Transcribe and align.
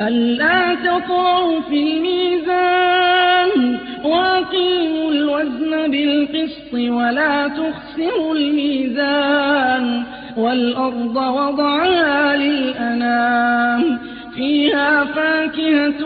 ألا 0.00 0.74
تطغوا 0.74 1.60
في 1.60 1.82
الميزان 1.82 3.78
وأقيموا 4.04 5.10
الوزن 5.10 5.90
بالقسط 5.90 6.74
ولا 6.74 7.48
تخسروا 7.48 8.34
الميزان 8.34 10.02
والأرض 10.36 11.16
وضعها 11.16 12.36
للأنام 12.36 13.98
فيها 14.34 15.04
فاكهة 15.04 16.04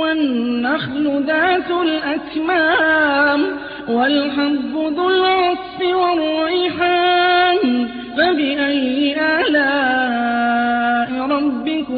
والنخل 0.00 1.24
ذات 1.26 1.70
الأكمام 1.70 3.46
والحب 3.88 4.72
ذو 4.74 5.08
العصف 5.08 5.80
والريحان 5.80 7.88
فبأي 8.16 9.16
آلاء 9.20 9.97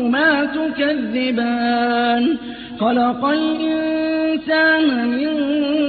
ربكما 0.00 0.44
تكذبان. 0.44 2.36
خلق 2.80 3.24
الإنسان 3.24 5.08
من 5.08 5.28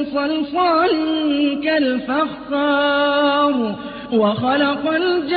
صلصال 0.06 0.92
كالفخار 1.64 3.56
وخلق 4.14 4.94
الجان 4.94 5.36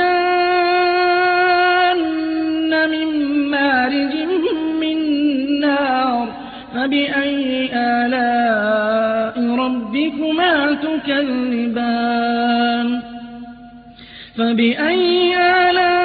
من 2.89 3.07
مارج 3.51 4.13
من 4.81 4.97
نار. 5.59 6.27
فبأي 6.75 7.69
آلاء 7.73 9.35
ربكما 9.55 10.73
تكذبان؟ 10.73 12.35
فبأي 14.37 15.35
آلاء 15.37 16.04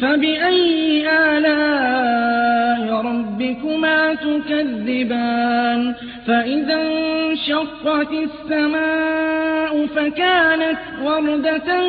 فبأي 0.00 1.08
آلاء 1.08 3.02
ربكما 3.06 4.14
تكذبان؟ 4.14 5.94
فإذا 6.26 6.74
انشقت 6.74 8.12
السماء 8.12 9.86
فكانت 9.86 10.78
وردة 11.04 11.80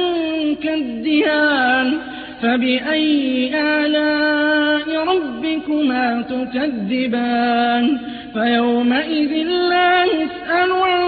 كالدهان. 0.64 1.98
فبأي 2.42 3.52
آلاء 3.56 5.06
ربكما 5.08 6.22
تكذبان؟ 6.22 7.98
فيومئذ 8.34 9.34
لا 9.48 10.04
يسأل 10.06 10.72
عن 10.72 11.02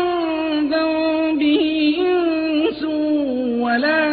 ذنبه 0.69 1.95
إنس 1.99 2.83
ولا 3.59 4.12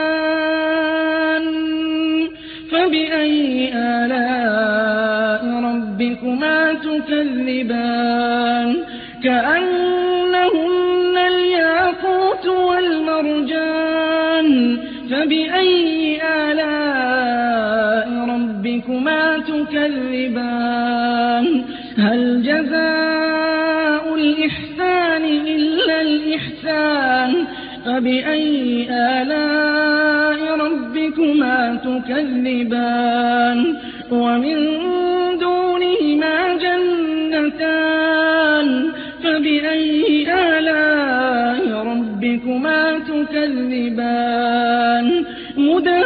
فبأي 2.81 3.71
آلاء 3.75 5.43
ربكما 5.63 6.73
تكذبان؟ 6.73 8.77
كأنهن 9.23 11.17
الياقوت 11.17 12.47
والمرجان. 12.47 14.49
فبأي 15.11 16.21
آلاء 16.51 18.09
ربكما 18.29 19.37
تكذبان؟ 19.37 21.45
هل 21.97 22.43
جزاء 22.43 24.15
الإحسان 24.15 25.25
إلا 25.25 26.01
الإحسان؟ 26.01 27.45
فبأي 27.85 28.87
آلاء 28.89 29.70
تكذبان. 31.83 33.75
ومن 34.11 34.57
دونهما 35.37 36.53
جنتان. 36.53 38.67
فبأي 39.23 40.33
آلاء 40.33 41.87
ربكما 41.87 42.99
تكذبان؟ 42.99 45.07
مدهامتان 45.57 46.03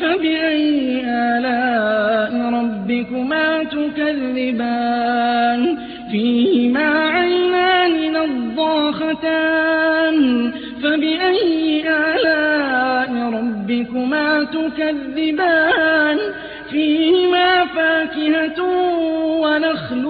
فبأي 0.00 1.02
آلاء 1.04 2.32
ربكما 2.54 3.64
تكذبان؟ 3.64 5.60
فيهما 6.10 6.39
تكذبان 14.52 16.18
فيهما 16.70 17.64
فاكهة 17.64 18.62
ونخل 19.40 20.06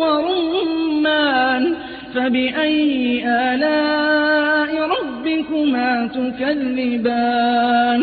ورمان 0.00 1.74
فبأي 2.14 3.22
آلاء 3.26 4.88
ربكما 4.88 6.06
تكذبان؟ 6.14 8.02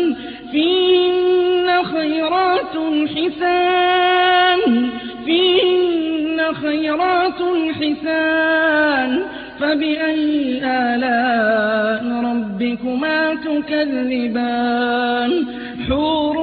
فيهن 0.52 1.84
خيرات 1.84 2.76
حسان 3.16 4.90
فيهن 5.24 6.54
خيرات 6.54 7.42
حسان 7.80 9.22
فبأي 9.62 10.60
آلاء 10.64 12.04
ربكما 12.24 13.34
تكذبان؟ 13.34 15.30
حور 15.88 16.36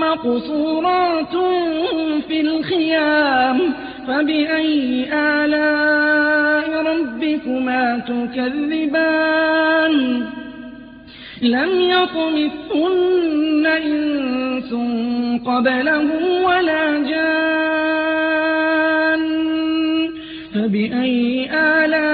مقصورات 0.00 1.36
في 2.28 2.40
الخيام. 2.40 3.60
فبأي 4.08 5.06
آلاء 5.12 6.68
ربكما 6.86 7.98
تكذبان؟ 7.98 9.94
لم 11.42 11.70
يطمثهن 11.80 13.66
إنس 13.66 14.74
قبلهم 15.46 16.42
ولا 16.44 16.98
جان. 16.98 17.54
فبأي 20.54 21.50
آلاء 21.52 22.13